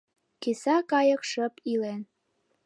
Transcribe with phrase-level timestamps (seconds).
[0.41, 2.01] Киса кайык шып илен.